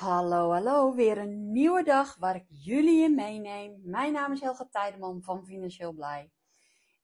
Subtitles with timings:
[0.00, 3.80] Hallo, hallo, weer een nieuwe dag waar ik jullie in meeneem.
[3.84, 6.32] Mijn naam is Helga Tijdeman van Financieel Blij.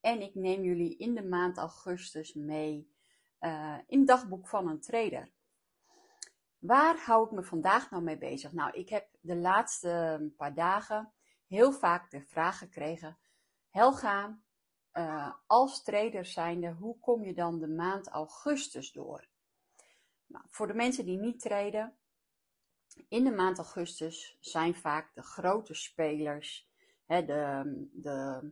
[0.00, 2.92] En ik neem jullie in de maand augustus mee
[3.40, 5.32] uh, in het dagboek van een trader.
[6.58, 8.52] Waar hou ik me vandaag nou mee bezig?
[8.52, 11.12] Nou, ik heb de laatste paar dagen
[11.46, 13.18] heel vaak de vraag gekregen:
[13.70, 14.40] Helga,
[14.92, 19.28] uh, als trader zijnde, hoe kom je dan de maand augustus door?
[20.26, 21.96] Nou, voor de mensen die niet traden,
[23.08, 26.68] in de maand augustus zijn vaak de grote spelers,
[27.06, 27.62] hè, de,
[27.92, 28.50] de,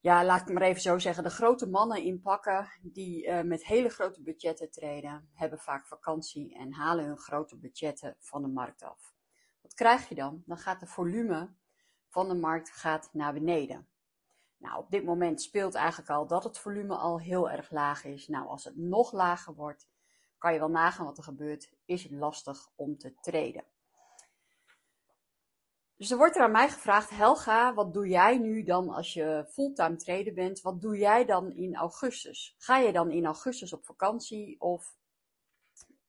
[0.00, 3.88] ja, laat ik maar even zo zeggen, de grote mannen inpakken die uh, met hele
[3.88, 9.14] grote budgetten treden, hebben vaak vakantie en halen hun grote budgetten van de markt af.
[9.62, 10.42] Wat krijg je dan?
[10.46, 11.54] Dan gaat de volume
[12.08, 13.88] van de markt gaat naar beneden.
[14.56, 18.28] Nou, op dit moment speelt eigenlijk al dat het volume al heel erg laag is.
[18.28, 19.88] Nou, als het nog lager wordt,
[20.46, 23.64] kan je wel nagaan wat er gebeurt, is het lastig om te treden.
[25.96, 29.46] Dus er wordt er aan mij gevraagd, Helga, wat doe jij nu dan als je
[29.48, 30.60] fulltime trader bent?
[30.60, 32.54] Wat doe jij dan in augustus?
[32.58, 34.96] Ga je dan in augustus op vakantie of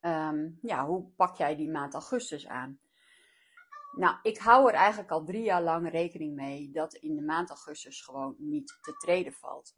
[0.02, 2.80] um, ja, hoe pak jij die maand augustus aan?
[3.92, 7.50] Nou, ik hou er eigenlijk al drie jaar lang rekening mee dat in de maand
[7.50, 9.76] augustus gewoon niet te treden valt.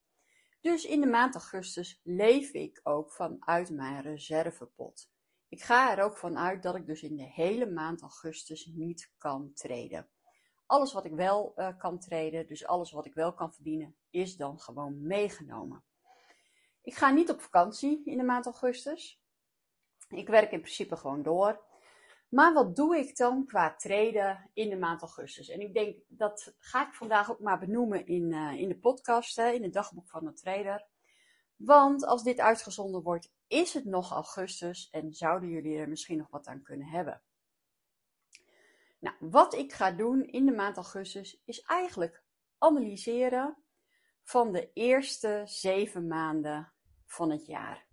[0.61, 5.11] Dus in de maand augustus leef ik ook vanuit mijn reservepot.
[5.47, 9.53] Ik ga er ook vanuit dat ik dus in de hele maand augustus niet kan
[9.53, 10.09] treden.
[10.65, 14.35] Alles wat ik wel uh, kan treden, dus alles wat ik wel kan verdienen, is
[14.35, 15.83] dan gewoon meegenomen.
[16.81, 19.21] Ik ga niet op vakantie in de maand augustus.
[20.07, 21.67] Ik werk in principe gewoon door.
[22.29, 25.49] Maar wat doe ik dan qua treden in de maand augustus?
[25.49, 29.35] En ik denk, dat ga ik vandaag ook maar benoemen in, uh, in de podcast,
[29.35, 30.85] hè, in het dagboek van de trader.
[31.55, 36.29] Want als dit uitgezonden wordt, is het nog augustus en zouden jullie er misschien nog
[36.29, 37.21] wat aan kunnen hebben.
[38.99, 42.23] Nou, wat ik ga doen in de maand augustus is eigenlijk
[42.57, 43.57] analyseren
[44.23, 46.73] van de eerste zeven maanden
[47.05, 47.88] van het jaar.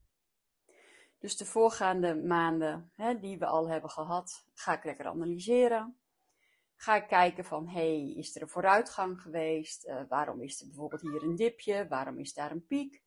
[1.18, 5.98] Dus de voorgaande maanden hè, die we al hebben gehad, ga ik lekker analyseren.
[6.76, 9.86] Ga ik kijken van, hey, is er een vooruitgang geweest?
[9.86, 11.88] Uh, waarom is er bijvoorbeeld hier een dipje?
[11.88, 13.02] Waarom is daar een piek?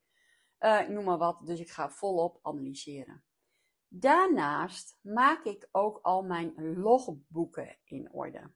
[0.60, 1.46] Uh, noem maar wat.
[1.46, 3.24] Dus ik ga volop analyseren.
[3.88, 8.52] Daarnaast maak ik ook al mijn logboeken in orde.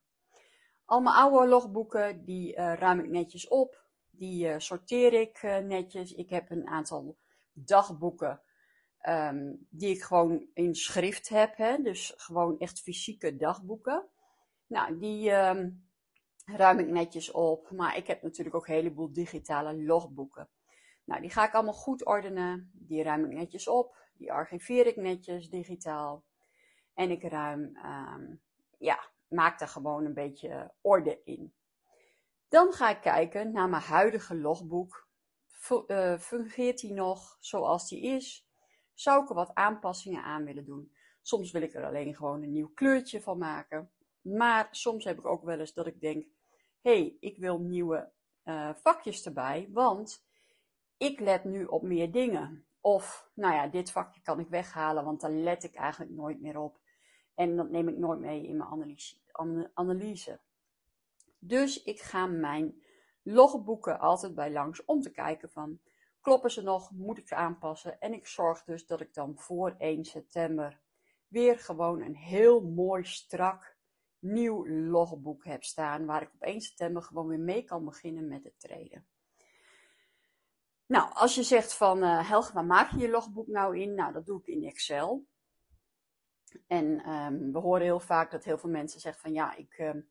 [0.86, 3.82] Al mijn oude logboeken, die uh, ruim ik netjes op.
[4.10, 6.14] Die sorteer ik netjes.
[6.14, 7.18] Ik heb een aantal
[7.52, 8.42] dagboeken
[9.10, 11.58] um, die ik gewoon in schrift heb.
[11.58, 11.78] Hè?
[11.78, 14.10] Dus gewoon echt fysieke dagboeken.
[14.68, 15.90] Nou, die um,
[16.46, 17.72] ruim ik netjes op.
[17.72, 20.50] Maar ik heb natuurlijk ook een heleboel digitale logboeken.
[21.04, 22.72] Nou, die ga ik allemaal goed ordenen.
[22.74, 23.98] Die ruim ik netjes op.
[24.14, 26.24] Die archiveer ik netjes digitaal.
[26.94, 28.42] En ik ruim, um,
[28.78, 31.54] ja, maak daar gewoon een beetje orde in.
[32.48, 35.08] Dan ga ik kijken naar mijn huidige logboek.
[35.88, 38.48] Uh, fungeert die nog zoals die is?
[38.94, 40.92] Zou ik er wat aanpassingen aan willen doen.
[41.22, 43.92] Soms wil ik er alleen gewoon een nieuw kleurtje van maken.
[44.22, 46.26] Maar soms heb ik ook wel eens dat ik denk:
[46.82, 48.12] hé, hey, ik wil nieuwe
[48.46, 50.26] uh, vakjes erbij, want
[50.98, 52.66] ik let nu op meer dingen.
[52.82, 56.60] Of, nou ja, dit vakje kan ik weghalen, want daar let ik eigenlijk nooit meer
[56.60, 56.80] op.
[57.36, 59.16] En dat neem ik nooit mee in mijn analyse.
[59.74, 60.40] analyse.
[61.40, 62.84] Dus ik ga mijn
[63.22, 65.80] logboeken altijd bij langs om te kijken van
[66.24, 66.92] Kloppen ze nog?
[66.92, 68.00] Moet ik ze aanpassen?
[68.00, 70.80] En ik zorg dus dat ik dan voor 1 september
[71.28, 73.78] weer gewoon een heel mooi strak
[74.20, 76.06] nieuw logboek heb staan.
[76.06, 79.06] Waar ik op 1 september gewoon weer mee kan beginnen met het traden.
[80.86, 83.94] Nou, als je zegt van uh, Helge, waar maak je je logboek nou in?
[83.94, 85.26] Nou, dat doe ik in Excel.
[86.68, 90.10] En um, we horen heel vaak dat heel veel mensen zeggen van ja, ik um,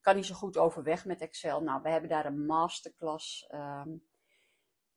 [0.00, 1.62] kan niet zo goed overweg met Excel.
[1.62, 4.10] Nou, we hebben daar een masterclass um,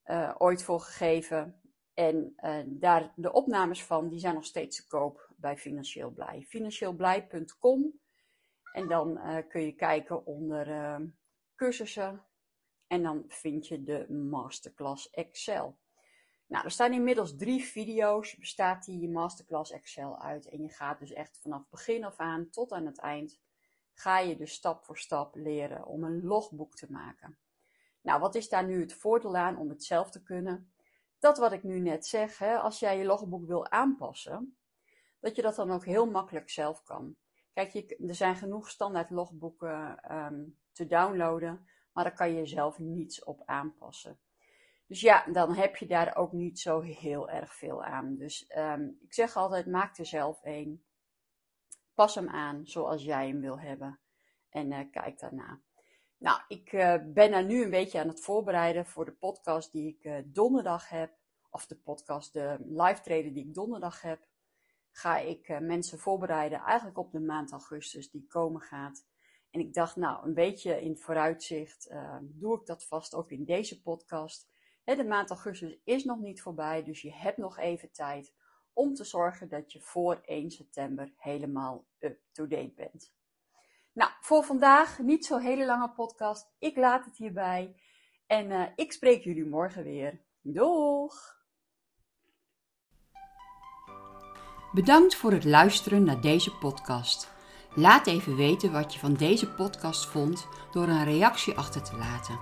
[0.06, 1.60] uh, ooit voor gegeven.
[1.94, 6.46] En uh, daar, de opnames van die zijn nog steeds te koop bij Financieel Blij.
[6.48, 8.00] Financieelblij.com.
[8.74, 11.00] En dan uh, kun je kijken onder
[11.56, 12.26] cursussen.
[12.88, 15.78] En dan vind je de masterclass Excel.
[16.48, 18.36] Nou, er staan inmiddels drie video's.
[18.36, 20.50] Bestaat die masterclass Excel uit.
[20.50, 23.40] En je gaat dus echt vanaf begin af aan tot aan het eind.
[23.94, 27.38] ga je dus stap voor stap leren om een logboek te maken.
[28.06, 30.74] Nou, wat is daar nu het voordeel aan om het zelf te kunnen?
[31.20, 34.58] Dat wat ik nu net zeg, hè, als jij je logboek wil aanpassen,
[35.20, 37.16] dat je dat dan ook heel makkelijk zelf kan.
[37.54, 42.80] Kijk, je, er zijn genoeg standaard logboeken ehm, te downloaden, maar daar kan je zelf
[42.80, 44.20] niets op aanpassen.
[44.88, 48.16] Dus ja, dan heb je daar ook niet zo heel erg veel aan.
[48.16, 50.84] Dus ehm, ik zeg altijd, maak er zelf een.
[51.94, 54.00] Pas hem aan zoals jij hem wil hebben.
[54.50, 55.62] En uh, kijk daarna.
[56.18, 59.88] Nou, ik uh, ben er nu een beetje aan het voorbereiden voor de podcast die
[59.88, 61.12] ik uh, donderdag heb.
[61.50, 64.28] Of de podcast, de live trader die ik donderdag heb.
[64.92, 69.06] Ga ik mensen voorbereiden eigenlijk op de maand augustus die komen gaat.
[69.52, 73.82] En ik dacht, nou, een beetje in vooruitzicht doe ik dat vast ook in deze
[73.82, 74.48] podcast.
[74.84, 78.34] De maand augustus is nog niet voorbij, dus je hebt nog even tijd
[78.74, 83.14] om te zorgen dat je voor 1 september helemaal up-to-date bent.
[83.96, 86.48] Nou, voor vandaag niet zo'n hele lange podcast.
[86.60, 87.76] Ik laat het hierbij
[88.28, 90.22] en uh, ik spreek jullie morgen weer.
[90.42, 91.34] Doeg!
[94.72, 97.34] Bedankt voor het luisteren naar deze podcast.
[97.74, 102.40] Laat even weten wat je van deze podcast vond door een reactie achter te laten.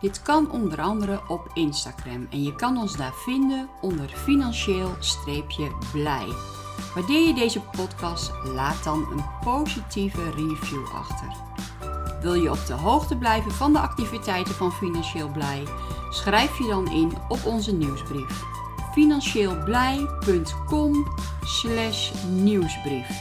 [0.00, 6.26] Dit kan onder andere op Instagram en je kan ons daar vinden onder financieel-blij.
[6.94, 11.26] Waardeer je deze podcast, laat dan een positieve review achter.
[12.20, 15.62] Wil je op de hoogte blijven van de activiteiten van Financieel Blij?
[16.10, 18.42] Schrijf je dan in op onze nieuwsbrief.
[18.92, 21.06] financieelblij.com
[22.28, 23.20] nieuwsbrief.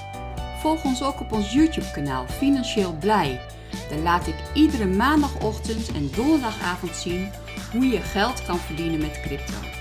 [0.62, 3.42] Volg ons ook op ons YouTube kanaal Financieel Blij
[3.90, 7.32] dan laat ik iedere maandagochtend en donderdagavond zien
[7.72, 9.81] hoe je geld kan verdienen met crypto.